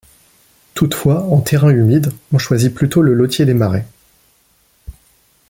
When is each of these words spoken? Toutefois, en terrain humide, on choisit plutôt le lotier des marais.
Toutefois, 0.73 1.25
en 1.25 1.41
terrain 1.41 1.69
humide, 1.69 2.11
on 2.33 2.39
choisit 2.39 2.73
plutôt 2.73 3.03
le 3.03 3.13
lotier 3.13 3.45
des 3.45 3.53
marais. 3.53 3.85